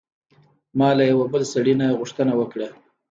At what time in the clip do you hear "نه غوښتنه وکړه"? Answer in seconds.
1.81-2.67